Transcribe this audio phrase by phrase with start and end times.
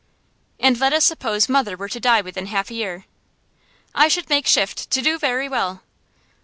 [0.59, 3.05] 'And let us suppose mother were to die within half a year?'
[3.93, 5.83] 'I should make shift to do very well.